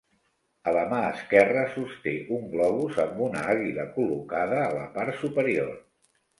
[0.69, 5.73] A la mà esquerra sosté un globus amb una àguila col·locada a la part superior.